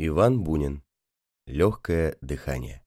Иван 0.00 0.44
Бунин. 0.44 0.84
Легкое 1.46 2.16
дыхание. 2.20 2.84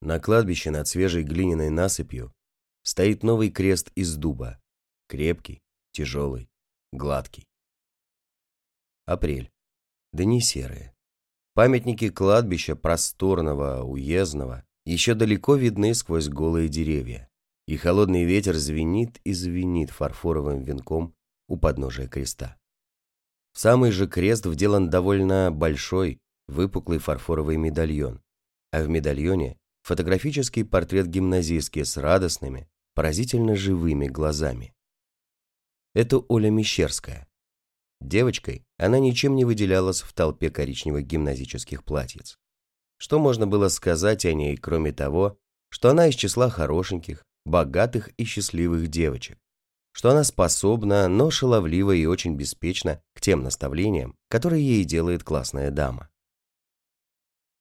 На 0.00 0.18
кладбище 0.18 0.72
над 0.72 0.88
свежей 0.88 1.22
глиняной 1.22 1.70
насыпью 1.70 2.34
стоит 2.82 3.22
новый 3.22 3.52
крест 3.52 3.92
из 3.94 4.16
дуба. 4.16 4.60
Крепкий, 5.06 5.62
тяжелый, 5.92 6.50
гладкий. 6.90 7.46
Апрель. 9.06 9.52
Дни 10.12 10.40
серые. 10.40 10.96
Памятники 11.54 12.08
кладбища 12.08 12.74
просторного, 12.74 13.84
уездного 13.84 14.66
еще 14.84 15.14
далеко 15.14 15.54
видны 15.54 15.94
сквозь 15.94 16.28
голые 16.28 16.68
деревья, 16.68 17.30
и 17.68 17.76
холодный 17.76 18.24
ветер 18.24 18.56
звенит 18.56 19.20
и 19.22 19.32
звенит 19.32 19.90
фарфоровым 19.90 20.64
венком 20.64 21.14
у 21.46 21.56
подножия 21.56 22.08
креста. 22.08 22.59
В 23.52 23.58
самый 23.58 23.90
же 23.90 24.06
крест 24.06 24.46
вделан 24.46 24.90
довольно 24.90 25.50
большой, 25.50 26.20
выпуклый 26.48 26.98
фарфоровый 26.98 27.56
медальон, 27.56 28.20
а 28.72 28.82
в 28.82 28.88
медальоне 28.88 29.58
фотографический 29.82 30.64
портрет 30.64 31.06
гимназистки 31.06 31.82
с 31.82 31.96
радостными, 31.96 32.68
поразительно 32.94 33.56
живыми 33.56 34.06
глазами. 34.06 34.74
Это 35.94 36.18
Оля 36.28 36.50
Мещерская. 36.50 37.26
Девочкой 38.00 38.64
она 38.78 38.98
ничем 38.98 39.34
не 39.34 39.44
выделялась 39.44 40.00
в 40.00 40.12
толпе 40.12 40.50
коричневых 40.50 41.06
гимназических 41.06 41.84
платьиц. 41.84 42.38
Что 42.96 43.18
можно 43.18 43.46
было 43.46 43.68
сказать 43.68 44.24
о 44.24 44.32
ней, 44.32 44.56
кроме 44.56 44.92
того, 44.92 45.38
что 45.70 45.90
она 45.90 46.06
из 46.08 46.14
числа 46.14 46.48
хорошеньких, 46.50 47.24
богатых 47.44 48.10
и 48.16 48.24
счастливых 48.24 48.88
девочек, 48.88 49.38
что 49.92 50.10
она 50.10 50.24
способна, 50.24 51.08
но 51.08 51.30
шаловлива 51.30 51.92
и 51.92 52.06
очень 52.06 52.36
беспечна 52.36 53.02
к 53.14 53.20
тем 53.20 53.42
наставлениям, 53.42 54.16
которые 54.28 54.66
ей 54.66 54.84
делает 54.84 55.24
классная 55.24 55.70
дама. 55.70 56.08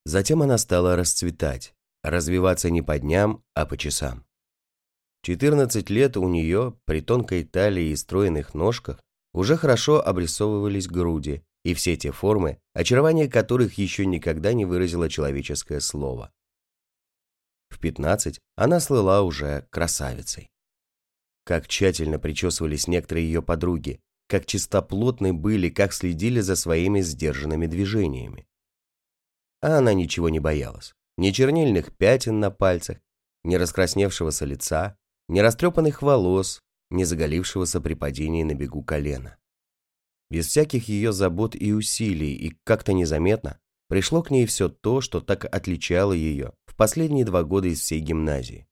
Затем 0.05 0.41
она 0.41 0.57
стала 0.57 0.95
расцветать, 0.95 1.73
развиваться 2.03 2.69
не 2.69 2.81
по 2.81 2.97
дням, 2.99 3.43
а 3.53 3.65
по 3.65 3.77
часам. 3.77 4.25
14 5.23 5.89
лет 5.89 6.17
у 6.17 6.27
нее, 6.29 6.79
при 6.85 7.01
тонкой 7.01 7.43
талии 7.43 7.89
и 7.89 7.95
стройных 7.95 8.53
ножках, 8.53 9.01
уже 9.33 9.57
хорошо 9.57 10.01
обрисовывались 10.01 10.87
груди 10.87 11.43
и 11.63 11.73
все 11.73 11.97
те 11.97 12.11
формы, 12.11 12.59
очарование 12.73 13.27
которых 13.29 13.77
еще 13.77 14.05
никогда 14.05 14.53
не 14.53 14.65
выразило 14.65 15.09
человеческое 15.09 15.81
слово. 15.81 16.31
В 17.69 17.79
15 17.79 18.39
она 18.55 18.79
слыла 18.79 19.21
уже 19.21 19.67
красавицей. 19.69 20.49
Как 21.49 21.67
тщательно 21.67 22.19
причесывались 22.19 22.87
некоторые 22.87 23.25
ее 23.25 23.41
подруги, 23.41 23.99
как 24.27 24.45
чистоплотны 24.45 25.33
были, 25.33 25.69
как 25.69 25.93
следили 25.93 26.41
за 26.41 26.55
своими 26.55 27.01
сдержанными 27.01 27.65
движениями. 27.65 28.47
А 29.59 29.79
она 29.79 29.95
ничего 29.95 30.29
не 30.29 30.39
боялась. 30.39 30.93
Ни 31.17 31.31
чернильных 31.31 31.91
пятен 31.97 32.39
на 32.39 32.51
пальцах, 32.51 32.99
ни 33.43 33.55
раскрасневшегося 33.55 34.45
лица, 34.45 34.95
ни 35.27 35.39
растрепанных 35.39 36.03
волос, 36.03 36.61
ни 36.91 37.03
заголившегося 37.03 37.81
при 37.81 37.95
падении 37.95 38.43
на 38.43 38.53
бегу 38.53 38.83
колена. 38.83 39.39
Без 40.29 40.45
всяких 40.49 40.87
ее 40.87 41.11
забот 41.11 41.55
и 41.55 41.73
усилий, 41.73 42.35
и 42.35 42.55
как-то 42.63 42.93
незаметно, 42.93 43.59
пришло 43.87 44.21
к 44.21 44.29
ней 44.29 44.45
все 44.45 44.69
то, 44.69 45.01
что 45.01 45.19
так 45.19 45.45
отличало 45.45 46.13
ее 46.13 46.53
в 46.67 46.75
последние 46.75 47.25
два 47.25 47.41
года 47.41 47.69
из 47.69 47.79
всей 47.79 48.01
гимназии. 48.01 48.67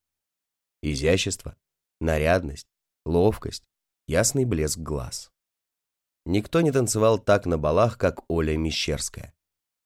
Изящество, 0.83 1.58
нарядность, 2.00 2.67
ловкость, 3.06 3.64
ясный 4.08 4.45
блеск 4.45 4.78
глаз. 4.80 5.31
Никто 6.26 6.62
не 6.62 6.72
танцевал 6.72 7.20
так 7.20 7.45
на 7.45 7.58
балах, 7.58 7.98
как 7.98 8.23
Оля 8.28 8.58
Мещерская. 8.58 9.34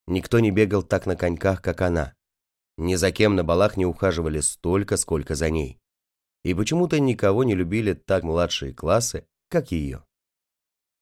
Никто 0.08 0.40
не 0.40 0.52
бегал 0.52 0.84
так 0.84 1.06
на 1.06 1.16
коньках, 1.16 1.62
как 1.62 1.82
она. 1.82 2.16
Ни 2.78 2.96
за 2.96 3.12
кем 3.12 3.36
на 3.36 3.44
балах 3.44 3.78
не 3.78 3.86
ухаживали 3.86 4.40
столько, 4.40 4.98
сколько 4.98 5.36
за 5.36 5.50
ней. 5.50 5.80
И 6.44 6.54
почему-то 6.54 7.00
никого 7.00 7.44
не 7.44 7.54
любили 7.54 7.94
так 7.94 8.24
младшие 8.24 8.74
классы, 8.74 9.28
как 9.50 9.72
ее. 9.72 10.04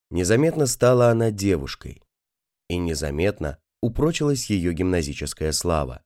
Незаметно 0.09 0.65
стала 0.65 1.09
она 1.09 1.31
девушкой. 1.31 2.01
И 2.67 2.77
незаметно 2.77 3.59
упрочилась 3.81 4.49
ее 4.49 4.73
гимназическая 4.73 5.51
слава. 5.53 6.03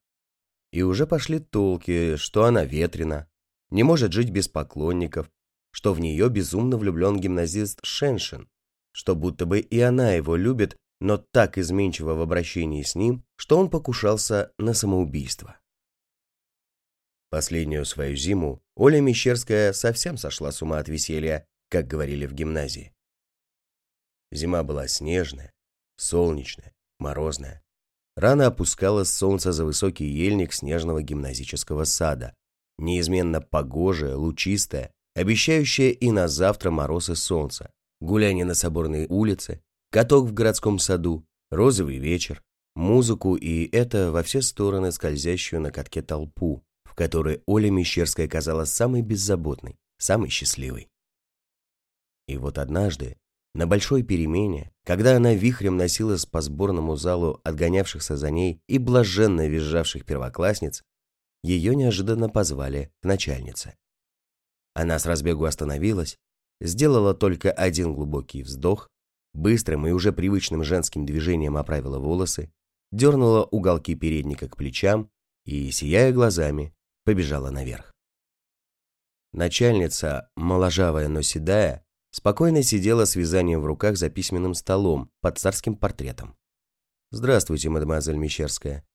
И 0.71 0.83
уже 0.83 1.07
пошли 1.07 1.39
толки, 1.39 2.15
что 2.17 2.45
она 2.45 2.65
ветрена, 2.65 3.27
не 3.73 3.81
может 3.81 4.13
жить 4.13 4.29
без 4.29 4.47
поклонников, 4.47 5.31
что 5.71 5.93
в 5.93 5.99
нее 5.99 6.29
безумно 6.29 6.77
влюблен 6.77 7.19
гимназист 7.19 7.79
Шеншин, 7.83 8.47
что 8.91 9.15
будто 9.15 9.47
бы 9.47 9.59
и 9.59 9.79
она 9.79 10.13
его 10.13 10.35
любит, 10.35 10.77
но 10.99 11.17
так 11.17 11.57
изменчиво 11.57 12.13
в 12.13 12.21
обращении 12.21 12.83
с 12.83 12.93
ним, 12.93 13.25
что 13.35 13.57
он 13.57 13.71
покушался 13.71 14.53
на 14.59 14.75
самоубийство. 14.75 15.57
Последнюю 17.31 17.85
свою 17.85 18.15
зиму 18.15 18.61
Оля 18.75 19.01
Мещерская 19.01 19.73
совсем 19.73 20.17
сошла 20.17 20.51
с 20.51 20.61
ума 20.61 20.77
от 20.77 20.87
веселья, 20.87 21.47
как 21.69 21.87
говорили 21.87 22.27
в 22.27 22.33
гимназии. 22.33 22.93
Зима 24.31 24.61
была 24.61 24.87
снежная, 24.87 25.51
солнечная, 25.97 26.75
морозная. 26.99 27.63
Рано 28.15 28.45
опускалось 28.45 29.11
солнце 29.11 29.51
за 29.51 29.65
высокий 29.65 30.05
ельник 30.05 30.53
снежного 30.53 31.01
гимназического 31.01 31.85
сада, 31.85 32.35
неизменно 32.77 33.41
погожая, 33.41 34.15
лучистая, 34.15 34.91
обещающая 35.15 35.89
и 35.91 36.11
на 36.11 36.27
завтра 36.27 36.71
мороз 36.71 37.09
и 37.09 37.15
солнце, 37.15 37.71
гуляние 38.01 38.45
на 38.45 38.53
соборной 38.53 39.05
улице, 39.07 39.61
каток 39.91 40.25
в 40.25 40.33
городском 40.33 40.79
саду, 40.79 41.25
розовый 41.51 41.97
вечер, 41.97 42.43
музыку 42.75 43.35
и 43.35 43.69
это 43.71 44.11
во 44.11 44.23
все 44.23 44.41
стороны 44.41 44.91
скользящую 44.91 45.61
на 45.61 45.71
катке 45.71 46.01
толпу, 46.01 46.63
в 46.83 46.95
которой 46.95 47.41
Оля 47.45 47.69
Мещерская 47.69 48.27
казалась 48.27 48.71
самой 48.71 49.01
беззаботной, 49.01 49.77
самой 49.97 50.29
счастливой. 50.29 50.89
И 52.27 52.37
вот 52.37 52.57
однажды, 52.57 53.17
на 53.53 53.67
большой 53.67 54.03
перемене, 54.03 54.71
когда 54.85 55.15
она 55.15 55.33
вихрем 55.33 55.77
носилась 55.77 56.25
по 56.25 56.41
сборному 56.41 56.95
залу 56.95 57.39
отгонявшихся 57.43 58.17
за 58.17 58.31
ней 58.31 58.61
и 58.67 58.79
блаженно 58.79 59.47
визжавших 59.47 60.05
первоклассниц, 60.05 60.83
ее 61.43 61.75
неожиданно 61.75 62.29
позвали 62.29 62.91
к 63.01 63.05
начальнице. 63.05 63.75
Она 64.73 64.97
с 64.97 65.05
разбегу 65.05 65.43
остановилась, 65.43 66.17
сделала 66.59 67.13
только 67.13 67.51
один 67.51 67.93
глубокий 67.93 68.43
вздох, 68.43 68.89
быстрым 69.33 69.85
и 69.85 69.91
уже 69.91 70.13
привычным 70.13 70.63
женским 70.63 71.05
движением 71.05 71.57
оправила 71.57 71.99
волосы, 71.99 72.51
дернула 72.91 73.43
уголки 73.43 73.95
передника 73.95 74.47
к 74.47 74.57
плечам 74.57 75.11
и, 75.45 75.69
сияя 75.71 76.11
глазами, 76.11 76.73
побежала 77.03 77.49
наверх. 77.49 77.93
Начальница, 79.33 80.29
моложавая, 80.35 81.07
но 81.07 81.21
седая, 81.21 81.85
спокойно 82.11 82.63
сидела 82.63 83.05
с 83.05 83.15
вязанием 83.15 83.61
в 83.61 83.65
руках 83.65 83.97
за 83.97 84.09
письменным 84.09 84.53
столом 84.53 85.11
под 85.21 85.39
царским 85.39 85.75
портретом. 85.75 86.37
«Здравствуйте, 87.11 87.69
мадемуазель 87.69 88.15
Мещерская 88.15 88.85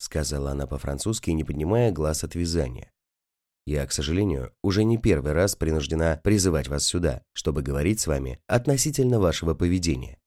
сказала 0.00 0.52
она 0.52 0.66
по-французски, 0.66 1.30
не 1.30 1.44
поднимая 1.44 1.92
глаз 1.92 2.24
от 2.24 2.34
вязания. 2.34 2.90
Я, 3.66 3.86
к 3.86 3.92
сожалению, 3.92 4.52
уже 4.62 4.82
не 4.82 4.96
первый 4.96 5.32
раз 5.32 5.54
принуждена 5.54 6.20
призывать 6.24 6.68
вас 6.68 6.84
сюда, 6.84 7.22
чтобы 7.34 7.62
говорить 7.62 8.00
с 8.00 8.06
вами 8.06 8.40
относительно 8.46 9.20
вашего 9.20 9.54
поведения. 9.54 10.18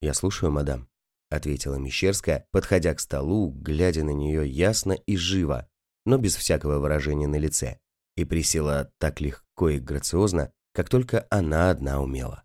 Я 0.00 0.14
слушаю, 0.14 0.50
мадам, 0.50 0.88
ответила 1.30 1.76
Мещерская, 1.76 2.46
подходя 2.50 2.92
к 2.94 3.00
столу, 3.00 3.50
глядя 3.50 4.02
на 4.02 4.10
нее 4.10 4.48
ясно 4.48 4.92
и 4.92 5.16
живо, 5.16 5.68
но 6.04 6.18
без 6.18 6.34
всякого 6.34 6.78
выражения 6.78 7.28
на 7.28 7.36
лице, 7.36 7.78
и 8.16 8.24
присела 8.24 8.92
так 8.98 9.20
легко 9.20 9.68
и 9.70 9.78
грациозно, 9.78 10.52
как 10.72 10.88
только 10.88 11.26
она 11.30 11.70
одна 11.70 12.02
умела. 12.02 12.44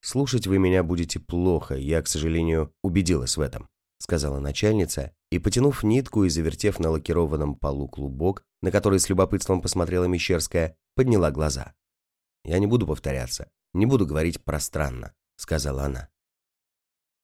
Слушать 0.00 0.46
вы 0.46 0.58
меня 0.58 0.84
будете 0.84 1.18
плохо, 1.18 1.74
я, 1.74 2.00
к 2.02 2.06
сожалению, 2.06 2.72
убедилась 2.82 3.36
в 3.36 3.40
этом 3.40 3.68
сказала 4.04 4.38
начальница, 4.38 5.12
и, 5.30 5.38
потянув 5.38 5.82
нитку 5.82 6.24
и 6.24 6.28
завертев 6.28 6.78
на 6.78 6.90
лакированном 6.90 7.54
полу 7.56 7.88
клубок, 7.88 8.44
на 8.60 8.70
который 8.70 9.00
с 9.00 9.08
любопытством 9.08 9.62
посмотрела 9.62 10.04
Мещерская, 10.04 10.76
подняла 10.94 11.30
глаза. 11.30 11.72
«Я 12.44 12.58
не 12.58 12.66
буду 12.66 12.86
повторяться, 12.86 13.50
не 13.72 13.86
буду 13.86 14.06
говорить 14.06 14.44
пространно»,— 14.44 15.14
сказала 15.36 15.84
она. 15.84 16.10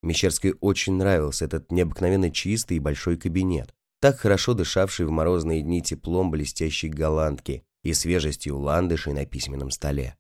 Мещерской 0.03 0.55
очень 0.63 0.95
нравился 0.95 1.45
этот 1.45 1.71
необыкновенно 1.71 2.31
чистый 2.31 2.79
и 2.79 2.81
большой 2.81 3.19
кабинет, 3.19 3.75
так 4.01 4.19
хорошо 4.19 4.55
дышавший 4.55 5.05
в 5.05 5.11
морозные 5.11 5.61
дни 5.61 5.83
теплом 5.83 6.31
блестящей 6.31 6.89
голландки 6.89 7.63
и 7.83 7.93
свежестью 7.93 8.59
ландышей 8.59 9.13
на 9.13 9.27
письменном 9.27 9.71
столе. 9.71 10.17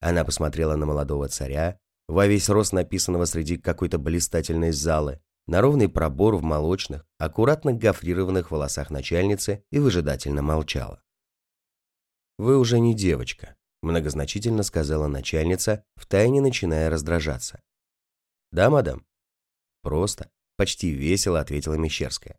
Она 0.00 0.26
посмотрела 0.26 0.76
на 0.76 0.84
молодого 0.84 1.28
царя, 1.28 1.78
во 2.08 2.26
весь 2.26 2.50
рост 2.50 2.74
написанного 2.74 3.24
среди 3.24 3.56
какой-то 3.56 3.98
блистательной 3.98 4.72
залы, 4.72 5.22
на 5.48 5.62
ровный 5.62 5.88
пробор 5.88 6.36
в 6.36 6.42
молочных, 6.42 7.06
аккуратно 7.16 7.72
гофрированных 7.72 8.50
волосах 8.50 8.90
начальницы 8.90 9.64
и 9.70 9.78
выжидательно 9.78 10.42
молчала. 10.42 11.02
«Вы 12.36 12.58
уже 12.58 12.78
не 12.78 12.94
девочка»,– 12.94 13.56
многозначительно 13.82 14.62
сказала 14.62 15.06
начальница, 15.08 15.84
втайне 15.96 16.42
начиная 16.42 16.90
раздражаться. 16.90 17.62
«Да, 18.52 18.68
мадам?» 18.68 19.06
«Просто. 19.82 20.30
почти 20.56 20.90
весело 20.90 21.40
ответила 21.40 21.74
Мещерская. 21.74 22.38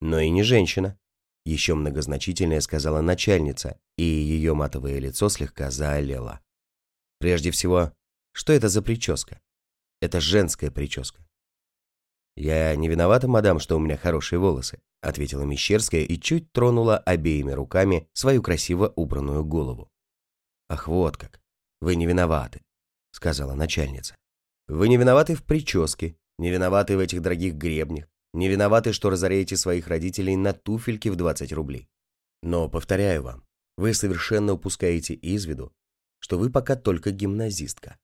Но 0.00 0.18
и 0.18 0.30
не 0.30 0.42
женщина. 0.42 0.98
Еще 1.44 1.74
многозначительное 1.74 2.60
сказала 2.60 3.02
начальница, 3.02 3.78
и 3.98 4.02
ее 4.02 4.54
матовое 4.54 4.98
лицо 4.98 5.28
слегка 5.28 5.70
заолело. 5.70 6.40
Прежде 7.18 7.50
всего, 7.50 7.92
что 8.32 8.52
это 8.52 8.68
за 8.68 8.82
прическа? 8.82 9.40
Это 10.00 10.20
женская 10.20 10.70
прическа. 10.70 11.23
«Я 12.36 12.74
не 12.76 12.88
виновата, 12.88 13.28
мадам, 13.28 13.60
что 13.60 13.76
у 13.76 13.80
меня 13.80 13.96
хорошие 13.96 14.38
волосы», 14.38 14.80
ответила 15.00 15.42
Мещерская 15.42 16.02
и 16.02 16.18
чуть 16.18 16.52
тронула 16.52 16.98
обеими 16.98 17.52
руками 17.52 18.08
свою 18.12 18.42
красиво 18.42 18.92
убранную 18.96 19.44
голову. 19.44 19.90
«Ах, 20.68 20.88
вот 20.88 21.16
как! 21.16 21.40
Вы 21.80 21.96
не 21.96 22.06
виноваты», 22.06 22.62
сказала 23.14 23.54
начальница. 23.54 24.16
«Вы 24.66 24.88
не 24.88 24.96
виноваты 24.96 25.34
в 25.34 25.44
прическе, 25.44 26.16
не 26.38 26.50
виноваты 26.50 26.96
в 26.96 27.00
этих 27.00 27.22
дорогих 27.22 27.54
гребнях, 27.54 28.06
не 28.32 28.48
виноваты, 28.48 28.92
что 28.92 29.10
разоряете 29.10 29.56
своих 29.56 29.86
родителей 29.86 30.36
на 30.36 30.52
туфельки 30.52 31.08
в 31.08 31.16
20 31.16 31.52
рублей. 31.52 31.88
Но, 32.42 32.68
повторяю 32.68 33.22
вам, 33.22 33.44
вы 33.76 33.94
совершенно 33.94 34.54
упускаете 34.54 35.14
из 35.14 35.44
виду, 35.46 35.72
что 36.18 36.38
вы 36.38 36.50
пока 36.50 36.74
только 36.74 37.12
гимназистка. 37.12 37.98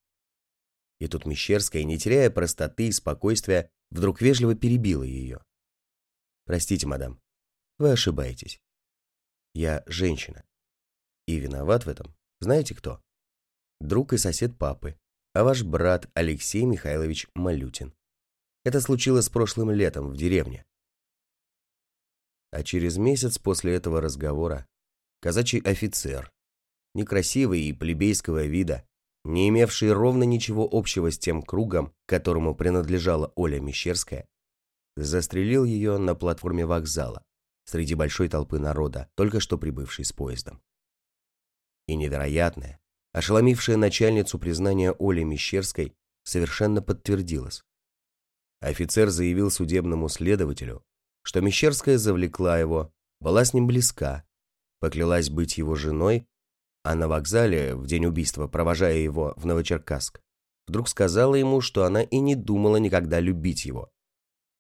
И 1.00 1.08
тут 1.08 1.26
Мещерская, 1.26 1.82
не 1.84 1.98
теряя 1.98 2.30
простоты 2.30 2.88
и 2.88 2.92
спокойствия, 2.92 3.70
вдруг 3.90 4.20
вежливо 4.20 4.54
перебила 4.54 5.02
ее. 5.02 5.42
«Простите, 6.44 6.86
мадам, 6.86 7.20
вы 7.78 7.92
ошибаетесь. 7.92 8.60
Я 9.54 9.82
женщина. 9.86 10.44
И 11.26 11.38
виноват 11.38 11.86
в 11.86 11.88
этом, 11.88 12.14
знаете 12.40 12.74
кто? 12.74 13.02
Друг 13.80 14.12
и 14.12 14.18
сосед 14.18 14.56
папы, 14.58 14.98
а 15.32 15.44
ваш 15.44 15.62
брат 15.62 16.08
Алексей 16.14 16.64
Михайлович 16.64 17.28
Малютин. 17.34 17.94
Это 18.64 18.80
случилось 18.80 19.28
прошлым 19.28 19.70
летом 19.70 20.10
в 20.10 20.16
деревне. 20.16 20.64
А 22.50 22.62
через 22.62 22.96
месяц 22.96 23.38
после 23.38 23.74
этого 23.74 24.00
разговора 24.00 24.66
казачий 25.20 25.60
офицер, 25.60 26.30
некрасивый 26.94 27.62
и 27.62 27.72
плебейского 27.72 28.44
вида, 28.44 28.86
не 29.24 29.48
имевший 29.48 29.92
ровно 29.92 30.24
ничего 30.24 30.68
общего 30.70 31.10
с 31.10 31.18
тем 31.18 31.42
кругом, 31.42 31.92
которому 32.06 32.54
принадлежала 32.54 33.32
Оля 33.36 33.60
Мещерская, 33.60 34.28
застрелил 34.96 35.64
ее 35.64 35.98
на 35.98 36.14
платформе 36.14 36.66
вокзала 36.66 37.24
среди 37.64 37.94
большой 37.94 38.28
толпы 38.28 38.58
народа, 38.58 39.08
только 39.14 39.40
что 39.40 39.56
прибывшей 39.58 40.04
с 40.04 40.12
поездом. 40.12 40.60
И 41.86 41.94
невероятное, 41.94 42.80
ошеломившее 43.12 43.76
начальницу 43.76 44.38
признание 44.38 44.94
Оли 44.98 45.22
Мещерской 45.22 45.94
совершенно 46.24 46.82
подтвердилось. 46.82 47.62
Офицер 48.60 49.08
заявил 49.08 49.50
судебному 49.50 50.08
следователю, 50.08 50.84
что 51.22 51.40
Мещерская 51.40 51.98
завлекла 51.98 52.58
его, 52.58 52.92
была 53.20 53.44
с 53.44 53.54
ним 53.54 53.66
близка, 53.66 54.24
поклялась 54.80 55.30
быть 55.30 55.58
его 55.58 55.74
женой, 55.76 56.26
а 56.82 56.94
на 56.94 57.08
вокзале, 57.08 57.74
в 57.74 57.86
день 57.86 58.06
убийства, 58.06 58.48
провожая 58.48 58.96
его 58.96 59.34
в 59.36 59.46
Новочеркасск, 59.46 60.20
вдруг 60.66 60.88
сказала 60.88 61.34
ему, 61.34 61.60
что 61.60 61.84
она 61.84 62.02
и 62.02 62.18
не 62.18 62.34
думала 62.34 62.76
никогда 62.76 63.20
любить 63.20 63.64
его, 63.64 63.90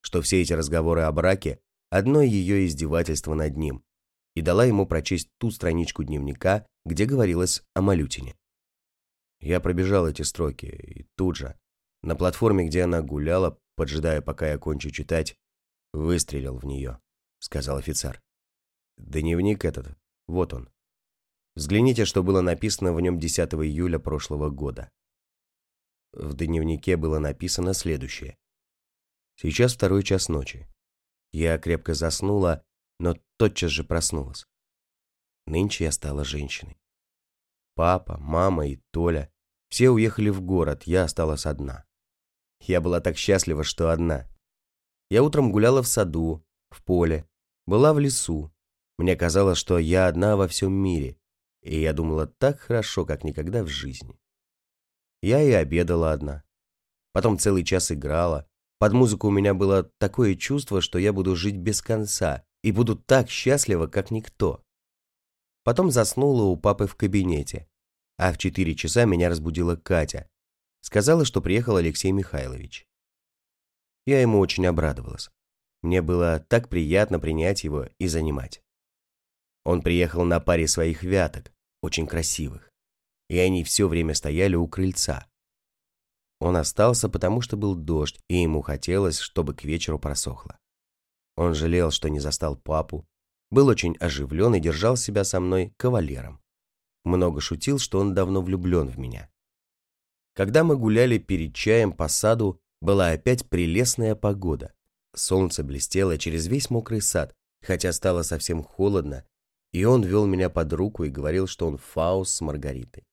что 0.02 0.22
все 0.22 0.42
эти 0.42 0.52
разговоры 0.52 1.02
о 1.02 1.12
браке– 1.12 1.60
одно 1.90 2.22
ее 2.22 2.66
издевательство 2.66 3.34
над 3.34 3.56
ним, 3.56 3.84
и 4.34 4.42
дала 4.42 4.64
ему 4.64 4.86
прочесть 4.86 5.28
ту 5.38 5.50
страничку 5.50 6.04
дневника, 6.04 6.66
где 6.84 7.04
говорилось 7.04 7.62
о 7.74 7.82
Малютине. 7.82 8.36
Я 9.40 9.60
пробежал 9.60 10.06
эти 10.06 10.22
строки, 10.22 10.66
и 10.66 11.06
тут 11.16 11.36
же, 11.36 11.58
на 12.02 12.14
платформе, 12.14 12.66
где 12.66 12.82
она 12.82 13.02
гуляла, 13.02 13.58
поджидая, 13.76 14.20
пока 14.20 14.48
я 14.48 14.58
кончу 14.58 14.90
читать, 14.90 15.36
выстрелил 15.92 16.56
в 16.56 16.64
нее, 16.64 17.00
сказал 17.40 17.78
офицер. 17.78 18.22
Дневник 18.96 19.64
этот, 19.64 19.96
вот 20.26 20.52
он. 20.54 20.70
Взгляните, 21.56 22.04
что 22.04 22.22
было 22.22 22.40
написано 22.40 22.92
в 22.92 23.00
нем 23.00 23.18
10 23.18 23.54
июля 23.54 23.98
прошлого 23.98 24.50
года. 24.50 24.90
В 26.12 26.34
дневнике 26.34 26.96
было 26.96 27.18
написано 27.18 27.74
следующее. 27.74 28.36
Сейчас 29.36 29.74
второй 29.74 30.02
час 30.02 30.28
ночи. 30.28 30.68
Я 31.32 31.58
крепко 31.58 31.94
заснула, 31.94 32.64
но 32.98 33.16
тотчас 33.38 33.70
же 33.70 33.84
проснулась. 33.84 34.46
Нынче 35.46 35.84
я 35.84 35.92
стала 35.92 36.24
женщиной. 36.24 36.80
Папа, 37.74 38.18
мама 38.18 38.66
и 38.66 38.76
Толя 38.90 39.32
все 39.68 39.90
уехали 39.90 40.28
в 40.30 40.42
город, 40.42 40.82
я 40.84 41.04
осталась 41.04 41.46
одна. 41.46 41.84
Я 42.60 42.80
была 42.80 43.00
так 43.00 43.16
счастлива, 43.16 43.64
что 43.64 43.90
одна. 43.90 44.28
Я 45.08 45.22
утром 45.22 45.50
гуляла 45.50 45.82
в 45.82 45.86
саду, 45.86 46.44
в 46.70 46.84
поле, 46.84 47.26
была 47.66 47.94
в 47.94 47.98
лесу. 47.98 48.52
Мне 48.98 49.16
казалось, 49.16 49.58
что 49.58 49.78
я 49.78 50.08
одна 50.08 50.36
во 50.36 50.46
всем 50.46 50.72
мире, 50.72 51.16
и 51.62 51.80
я 51.80 51.92
думала 51.92 52.26
так 52.26 52.60
хорошо, 52.60 53.04
как 53.04 53.24
никогда 53.24 53.62
в 53.62 53.68
жизни. 53.68 54.18
Я 55.22 55.42
и 55.42 55.50
обедала 55.50 56.12
одна. 56.12 56.44
Потом 57.12 57.38
целый 57.38 57.64
час 57.64 57.92
играла. 57.92 58.48
Под 58.78 58.92
музыку 58.92 59.28
у 59.28 59.30
меня 59.30 59.52
было 59.52 59.84
такое 59.98 60.34
чувство, 60.34 60.80
что 60.80 60.98
я 60.98 61.12
буду 61.12 61.36
жить 61.36 61.56
без 61.56 61.82
конца 61.82 62.44
и 62.62 62.72
буду 62.72 62.96
так 62.96 63.28
счастлива, 63.28 63.86
как 63.86 64.10
никто. 64.10 64.64
Потом 65.64 65.90
заснула 65.90 66.44
у 66.44 66.56
папы 66.56 66.86
в 66.86 66.94
кабинете, 66.94 67.68
а 68.16 68.32
в 68.32 68.38
четыре 68.38 68.74
часа 68.74 69.04
меня 69.04 69.28
разбудила 69.28 69.76
Катя, 69.76 70.30
Сказала, 70.80 71.24
что 71.24 71.42
приехал 71.42 71.76
Алексей 71.76 72.10
Михайлович. 72.10 72.86
Я 74.06 74.20
ему 74.20 74.38
очень 74.38 74.66
обрадовалась. 74.66 75.30
Мне 75.82 76.02
было 76.02 76.40
так 76.40 76.68
приятно 76.68 77.20
принять 77.20 77.64
его 77.64 77.88
и 77.98 78.08
занимать. 78.08 78.62
Он 79.70 79.82
приехал 79.82 80.24
на 80.24 80.40
паре 80.40 80.66
своих 80.66 81.04
вяток, 81.04 81.52
очень 81.80 82.08
красивых, 82.08 82.72
и 83.28 83.38
они 83.38 83.62
все 83.62 83.86
время 83.86 84.14
стояли 84.14 84.56
у 84.56 84.66
крыльца. 84.66 85.28
Он 86.40 86.56
остался, 86.56 87.08
потому 87.08 87.40
что 87.40 87.56
был 87.56 87.76
дождь, 87.76 88.18
и 88.28 88.42
ему 88.42 88.62
хотелось, 88.62 89.20
чтобы 89.20 89.54
к 89.54 89.62
вечеру 89.62 90.00
просохло. 90.00 90.58
Он 91.36 91.54
жалел, 91.54 91.92
что 91.92 92.10
не 92.10 92.18
застал 92.18 92.56
папу, 92.56 93.06
был 93.52 93.68
очень 93.68 93.96
оживлен 93.98 94.56
и 94.56 94.60
держал 94.60 94.96
себя 94.96 95.22
со 95.22 95.38
мной 95.38 95.72
кавалером. 95.76 96.40
Много 97.04 97.40
шутил, 97.40 97.78
что 97.78 98.00
он 98.00 98.12
давно 98.12 98.42
влюблен 98.42 98.88
в 98.88 98.98
меня. 98.98 99.30
Когда 100.34 100.64
мы 100.64 100.76
гуляли 100.76 101.18
перед 101.18 101.54
чаем 101.54 101.92
по 101.92 102.08
саду, 102.08 102.60
была 102.80 103.10
опять 103.10 103.48
прелестная 103.48 104.16
погода. 104.16 104.74
Солнце 105.14 105.62
блестело 105.62 106.18
через 106.18 106.48
весь 106.48 106.70
мокрый 106.70 107.00
сад, 107.00 107.36
хотя 107.62 107.92
стало 107.92 108.22
совсем 108.22 108.64
холодно, 108.64 109.24
и 109.72 109.84
он 109.84 110.02
вел 110.02 110.26
меня 110.26 110.50
под 110.50 110.72
руку 110.72 111.04
и 111.04 111.10
говорил, 111.10 111.46
что 111.46 111.66
он 111.66 111.78
Фаус 111.78 112.32
с 112.32 112.40
Маргаритой. 112.40 113.04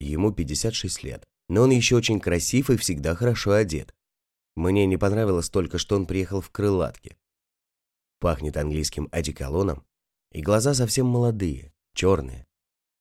Ему 0.00 0.32
56 0.32 1.02
лет, 1.02 1.24
но 1.48 1.62
он 1.62 1.70
еще 1.70 1.96
очень 1.96 2.20
красив 2.20 2.70
и 2.70 2.76
всегда 2.76 3.14
хорошо 3.14 3.52
одет. 3.52 3.94
Мне 4.56 4.86
не 4.86 4.96
понравилось 4.96 5.50
только, 5.50 5.78
что 5.78 5.96
он 5.96 6.06
приехал 6.06 6.40
в 6.40 6.50
крылатке. 6.50 7.16
Пахнет 8.20 8.56
английским 8.56 9.08
одеколоном, 9.12 9.84
и 10.32 10.42
глаза 10.42 10.74
совсем 10.74 11.06
молодые, 11.06 11.72
черные, 11.94 12.46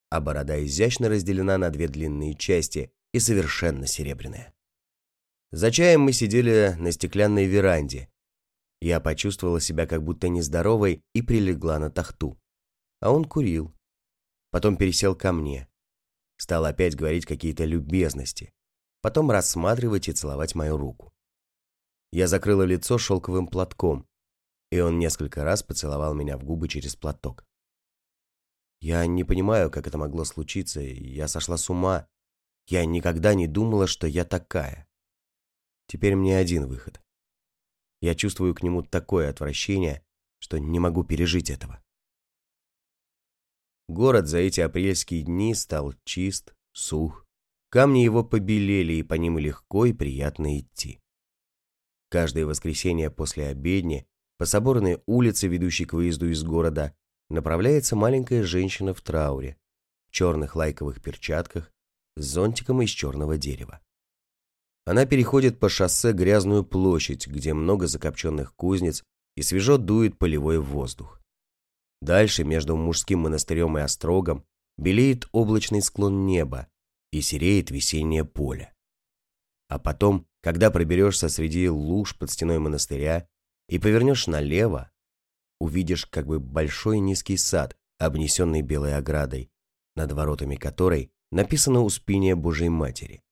а 0.09 0.21
борода 0.21 0.63
изящно 0.63 1.09
разделена 1.09 1.57
на 1.57 1.69
две 1.69 1.87
длинные 1.87 2.35
части, 2.35 2.91
и 3.13 3.19
совершенно 3.19 3.87
серебряная. 3.87 4.53
За 5.51 5.71
чаем 5.71 6.01
мы 6.01 6.13
сидели 6.13 6.75
на 6.77 6.91
стеклянной 6.91 7.45
веранде. 7.45 8.09
Я 8.81 8.99
почувствовала 8.99 9.59
себя 9.59 9.87
как 9.87 10.03
будто 10.03 10.27
нездоровой 10.27 11.01
и 11.13 11.21
прилегла 11.21 11.79
на 11.79 11.89
тахту. 11.89 12.37
А 12.99 13.11
он 13.11 13.25
курил. 13.25 13.73
Потом 14.51 14.77
пересел 14.77 15.15
ко 15.15 15.31
мне. 15.31 15.67
Стал 16.37 16.65
опять 16.65 16.95
говорить 16.95 17.25
какие-то 17.25 17.65
любезности. 17.65 18.53
Потом 19.01 19.31
рассматривать 19.31 20.07
и 20.07 20.13
целовать 20.13 20.55
мою 20.55 20.77
руку. 20.77 21.13
Я 22.11 22.27
закрыла 22.27 22.63
лицо 22.63 22.97
шелковым 22.97 23.47
платком, 23.47 24.07
и 24.71 24.79
он 24.79 24.99
несколько 24.99 25.43
раз 25.43 25.63
поцеловал 25.63 26.13
меня 26.13 26.37
в 26.37 26.43
губы 26.43 26.67
через 26.67 26.95
платок. 26.95 27.45
Я 28.79 29.05
не 29.05 29.23
понимаю, 29.23 29.71
как 29.71 29.87
это 29.87 29.97
могло 29.97 30.23
случиться, 30.23 30.81
я 30.81 31.27
сошла 31.27 31.57
с 31.57 31.69
ума, 31.69 32.07
я 32.67 32.85
никогда 32.85 33.33
не 33.33 33.47
думала, 33.47 33.87
что 33.87 34.07
я 34.07 34.23
такая. 34.23 34.87
Теперь 35.87 36.15
мне 36.15 36.37
один 36.37 36.67
выход. 36.67 37.01
Я 38.01 38.13
чувствую 38.13 38.53
к 38.53 38.61
нему 38.61 38.83
такое 38.83 39.29
отвращение, 39.29 40.05
что 40.39 40.59
не 40.59 40.79
могу 40.79 41.03
пережить 41.03 41.49
этого. 41.49 41.81
Город 43.87 44.27
за 44.27 44.39
эти 44.39 44.59
апрельские 44.59 45.23
дни 45.23 45.55
стал 45.55 45.93
чист, 46.03 46.53
сух. 46.73 47.25
Камни 47.69 47.99
его 47.99 48.23
побелели, 48.23 48.93
и 48.93 49.03
по 49.03 49.13
ним 49.13 49.37
легко 49.37 49.85
и 49.85 49.93
приятно 49.93 50.59
идти. 50.59 50.99
Каждое 52.09 52.45
воскресенье 52.45 53.09
после 53.09 53.47
обедни 53.47 54.07
по 54.37 54.45
соборной 54.45 55.01
улице, 55.05 55.47
ведущей 55.47 55.85
к 55.85 55.93
выезду 55.93 56.29
из 56.29 56.43
города, 56.43 56.95
направляется 57.29 57.95
маленькая 57.95 58.43
женщина 58.43 58.93
в 58.93 59.01
трауре, 59.01 59.57
в 60.07 60.11
черных 60.11 60.55
лайковых 60.55 61.01
перчатках, 61.01 61.71
с 62.15 62.25
зонтиком 62.25 62.81
из 62.81 62.89
черного 62.89 63.37
дерева. 63.37 63.79
Она 64.85 65.05
переходит 65.05 65.59
по 65.59 65.69
шоссе 65.69 66.13
грязную 66.13 66.63
площадь, 66.63 67.27
где 67.27 67.53
много 67.53 67.87
закопченных 67.87 68.55
кузнец 68.55 69.03
и 69.35 69.41
свежо 69.41 69.77
дует 69.77 70.17
полевой 70.17 70.59
воздух. 70.59 71.16
Дальше, 72.01 72.43
между 72.43 72.75
мужским 72.75 73.19
монастырем 73.19 73.77
и 73.77 73.81
острогом, 73.81 74.45
белеет 74.77 75.27
облачный 75.31 75.81
склон 75.81 76.25
неба 76.25 76.67
и 77.11 77.21
сереет 77.21 77.71
весеннее 77.71 78.25
поле. 78.25 78.73
А 79.69 79.79
потом, 79.79 80.27
когда 80.41 80.71
проберешься 80.71 81.29
среди 81.29 81.69
луж 81.69 82.17
под 82.17 82.31
стеной 82.31 82.59
монастыря 82.59 83.27
и 83.67 83.79
повернешь 83.79 84.27
налево, 84.27 84.91
увидишь 85.59 86.05
как 86.05 86.27
бы 86.27 86.39
большой 86.39 86.99
низкий 86.99 87.37
сад, 87.37 87.75
обнесенный 87.97 88.61
белой 88.61 88.95
оградой, 88.95 89.51
над 89.95 90.11
воротами 90.11 90.55
которой 90.55 91.11
написано 91.31 91.81
«Успение 91.81 92.35
Божьей 92.35 92.69
Матери». 92.69 93.23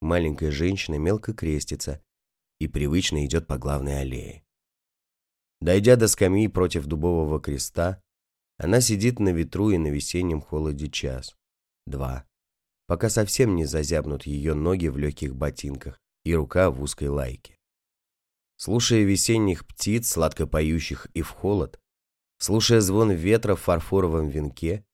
Маленькая 0.00 0.50
женщина 0.50 0.96
мелко 0.96 1.32
крестится 1.32 2.02
и 2.58 2.66
привычно 2.66 3.24
идет 3.24 3.46
по 3.46 3.58
главной 3.58 4.00
аллее. 4.00 4.44
Дойдя 5.60 5.96
до 5.96 6.08
скамьи 6.08 6.48
против 6.48 6.86
дубового 6.86 7.40
креста, 7.40 8.02
она 8.56 8.80
сидит 8.80 9.18
на 9.20 9.30
ветру 9.30 9.70
и 9.70 9.78
на 9.78 9.88
весеннем 9.88 10.40
холоде 10.40 10.88
час, 10.88 11.36
два, 11.86 12.26
пока 12.86 13.10
совсем 13.10 13.56
не 13.56 13.66
зазябнут 13.66 14.24
ее 14.24 14.54
ноги 14.54 14.88
в 14.88 14.96
легких 14.96 15.34
ботинках 15.34 16.00
и 16.24 16.34
рука 16.34 16.70
в 16.70 16.82
узкой 16.82 17.08
лайке. 17.08 17.56
Слушая 18.56 19.04
весенних 19.04 19.66
птиц, 19.66 20.08
сладко 20.08 20.46
поющих 20.46 21.06
и 21.14 21.22
в 21.22 21.30
холод, 21.30 21.80
слушая 22.38 22.80
звон 22.80 23.10
ветра 23.12 23.54
в 23.54 23.60
фарфоровом 23.60 24.28
венке, 24.28 24.84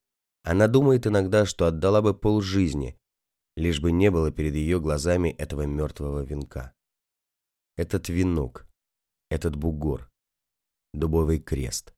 она 0.42 0.68
думает 0.68 1.06
иногда, 1.06 1.44
что 1.44 1.66
отдала 1.66 2.02
бы 2.02 2.14
полжизни, 2.14 2.96
лишь 3.56 3.80
бы 3.80 3.90
не 3.90 4.12
было 4.12 4.30
перед 4.30 4.54
ее 4.54 4.80
глазами 4.80 5.30
этого 5.30 5.62
мертвого 5.62 6.22
венка. 6.22 6.72
Этот 7.76 8.08
венок, 8.08 8.68
этот 9.28 9.56
бугор, 9.56 10.08
дубовый 10.96 11.38
крест. 11.38 11.94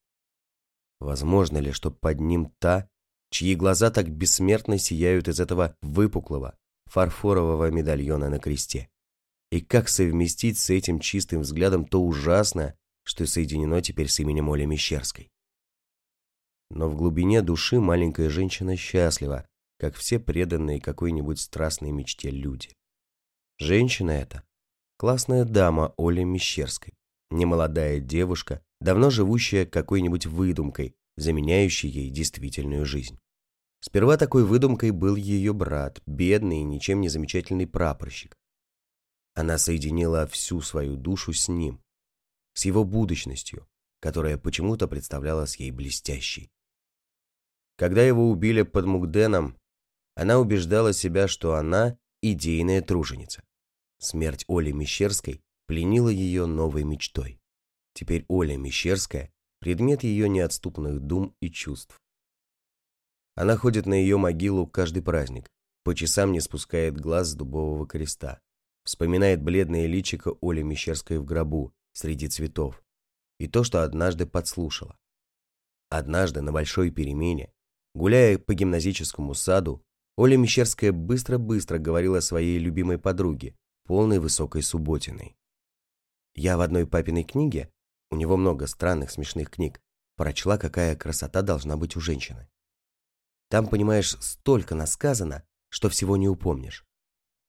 Возможно 1.01 1.59
ли, 1.59 1.73
что 1.73 1.91
под 1.91 2.21
ним 2.21 2.53
та, 2.59 2.89
чьи 3.31 3.55
глаза 3.55 3.91
так 3.91 4.11
бессмертно 4.11 4.79
сияют 4.79 5.29
из 5.29 5.41
этого 5.41 5.77
выпуклого, 5.81 6.57
фарфорового 6.87 7.71
медальона 7.71 8.29
на 8.29 8.39
кресте? 8.39 8.89
И 9.51 9.61
как 9.61 9.89
совместить 9.89 10.59
с 10.59 10.71
этим 10.71 11.01
чистым 11.01 11.41
взглядом 11.41 11.87
то 11.87 12.03
ужасное, 12.03 12.79
что 13.05 13.27
соединено 13.27 13.81
теперь 13.81 14.09
с 14.09 14.21
именем 14.21 14.51
Оли 14.51 14.67
Мещерской? 14.67 15.31
Но 16.71 16.89
в 16.91 16.97
глубине 16.97 17.41
души 17.41 17.81
маленькая 17.81 18.29
женщина 18.29 18.77
счастлива, 18.77 19.49
как 19.79 19.95
все 19.95 20.19
преданные 20.19 20.81
какой-нибудь 20.81 21.41
страстной 21.41 21.93
мечте 21.93 22.31
люди. 22.31 22.71
Женщина 23.59 24.11
эта– 24.11 24.43
классная 24.99 25.45
дама 25.45 25.95
Оля 25.97 26.25
Мещерской, 26.25 26.95
немолодая 27.31 28.01
девушка, 28.01 28.63
давно 28.81 29.11
живущая 29.11 29.67
какой-нибудь 29.67 30.27
выдумкой, 30.27 30.95
заменяющей 31.17 31.89
ей 31.89 32.11
действительную 32.11 32.85
жизнь. 32.85 33.19
Сперва 33.81 34.17
такой 34.17 34.45
выдумкой 34.45 34.91
был 34.91 35.17
ее 35.17 35.53
брат, 35.53 36.01
бедный 36.07 36.61
и 36.61 36.65
ничем 36.65 37.01
не 37.01 37.09
замечательный 37.09 37.67
прапорщик. 37.67 38.37
Она 39.35 39.57
соединила 39.57 40.27
всю 40.27 40.61
свою 40.61 40.97
душу 40.97 41.33
с 41.33 41.49
ним, 41.49 41.81
с 42.55 42.65
его 42.65 42.85
будущностью, 42.85 43.69
которая 44.01 44.37
почему-то 44.37 44.89
представлялась 44.89 45.57
ей 45.57 45.71
блестящей. 45.71 46.51
Когда 47.77 48.03
его 48.03 48.31
убили 48.31 48.63
под 48.63 48.87
Мугденом, 48.87 49.57
она 50.17 50.41
убеждала 50.41 50.93
себя, 50.93 51.29
что 51.29 51.55
она 51.55 51.97
идейная 52.21 52.83
труженица. 52.83 53.45
Смерть 53.99 54.45
Оли 54.49 54.73
Мещерской 54.73 55.41
пленила 55.67 56.09
ее 56.09 56.47
новой 56.47 56.83
мечтой. 56.83 57.38
Теперь 57.99 58.25
Оля 58.29 58.57
Мещерская– 58.57 59.33
предмет 59.61 60.05
ее 60.05 60.29
неотступных 60.29 61.01
дум 61.01 61.35
и 61.41 61.51
чувств. 61.51 62.01
Она 63.35 63.57
ходит 63.57 63.87
на 63.87 63.95
ее 63.95 64.19
могилу 64.19 64.69
каждый 64.69 65.03
праздник, 65.03 65.49
по 65.83 65.97
часам 65.97 66.31
не 66.31 66.39
спускает 66.39 66.97
глаз 66.97 67.31
с 67.31 67.35
дубового 67.35 67.89
креста, 67.89 68.39
вспоминает 68.85 69.43
бледное 69.43 69.87
личико 69.87 70.37
Оли 70.41 70.63
Мещерской 70.63 71.19
в 71.19 71.25
гробу, 71.25 71.73
среди 71.93 72.29
цветов, 72.29 72.85
и 73.41 73.49
то, 73.49 73.65
что 73.65 73.83
однажды 73.83 74.27
подслушала. 74.27 74.97
Однажды 75.91 76.41
на 76.41 76.53
большой 76.53 76.93
перемене, 76.93 77.53
гуляя 77.97 78.39
по 78.39 78.55
гимназическому 78.55 79.35
саду, 79.35 79.83
Оля 80.17 80.37
Мещерская 80.37 80.93
быстро-быстро 80.93 81.79
говорила 81.79 82.21
своей 82.21 82.61
любимой 82.61 82.99
подруге, 82.99 83.57
полной 83.87 84.21
высокой 84.21 84.63
субботиной. 84.63 85.35
Я 86.37 86.57
в 86.57 86.61
одной 86.61 86.87
папиной 86.87 87.25
книге 87.25 87.73
у 88.11 88.17
него 88.17 88.37
много 88.37 88.67
странных, 88.67 89.11
смешных 89.11 89.51
книг. 89.51 89.81
Прочла, 90.17 90.59
какая 90.59 90.97
красота 90.97 91.43
должна 91.43 91.77
быть 91.77 91.97
у 91.97 92.01
женщины. 92.01 92.49
Там, 93.51 93.67
понимаешь, 93.67 94.17
столько 94.21 94.75
насказано, 94.75 95.45
что 95.71 95.89
всего 95.89 96.17
не 96.17 96.29
упомнишь. 96.29 96.87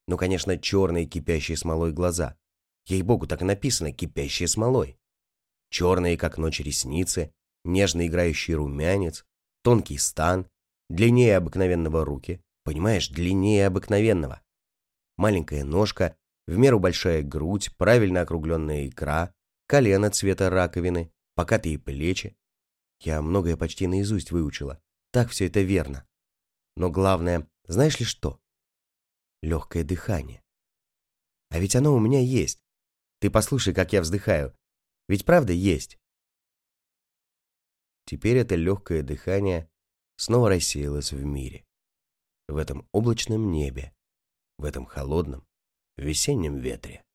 Ну, 0.07 0.17
конечно, 0.17 0.57
черные 0.57 1.05
кипящие 1.05 1.57
смолой 1.57 1.91
глаза. 1.91 2.37
Ей-богу, 2.85 3.27
так 3.27 3.41
и 3.41 3.45
написано 3.45 3.91
«кипящие 3.91 4.47
смолой». 4.47 4.97
Черные, 5.69 6.17
как 6.17 6.37
ночь, 6.37 6.59
ресницы, 6.59 7.31
нежно 7.63 8.07
играющий 8.07 8.55
румянец, 8.55 9.25
тонкий 9.61 9.97
стан, 9.97 10.47
длиннее 10.89 11.37
обыкновенного 11.37 12.03
руки, 12.03 12.41
понимаешь, 12.63 13.09
длиннее 13.09 13.67
обыкновенного. 13.67 14.41
Маленькая 15.17 15.63
ножка, 15.63 16.15
в 16.47 16.57
меру 16.57 16.79
большая 16.79 17.21
грудь, 17.21 17.75
правильно 17.77 18.21
округленная 18.21 18.87
икра, 18.87 19.33
колено 19.69 20.09
цвета 20.09 20.49
раковины, 20.49 21.13
покатые 21.35 21.77
плечи. 21.77 22.35
Я 23.01 23.21
многое 23.21 23.55
почти 23.55 23.85
наизусть 23.85 24.31
выучила. 24.31 24.81
Так 25.11 25.29
все 25.29 25.45
это 25.45 25.61
верно. 25.61 26.07
Но 26.75 26.89
главное, 26.89 27.47
знаешь 27.65 27.99
ли 27.99 28.05
что? 28.05 28.41
Легкое 29.43 29.83
дыхание. 29.83 30.43
А 31.49 31.59
ведь 31.59 31.75
оно 31.75 31.93
у 31.93 31.99
меня 31.99 32.19
есть. 32.19 32.63
Ты 33.19 33.29
послушай, 33.29 33.75
как 33.75 33.93
я 33.93 34.01
вздыхаю. 34.01 34.57
Ведь 35.07 35.23
правда 35.23 35.53
есть. 35.53 35.99
Теперь 38.05 38.37
это 38.37 38.55
легкое 38.55 39.03
дыхание 39.03 39.69
снова 40.15 40.49
рассеялось 40.49 41.11
в 41.11 41.23
мире. 41.23 41.63
В 42.47 42.57
этом 42.57 42.89
облачном 42.91 43.51
небе, 43.51 43.93
в 44.57 44.65
этом 44.65 44.87
холодном 44.87 45.47
весеннем 45.95 46.57
ветре. 46.57 47.05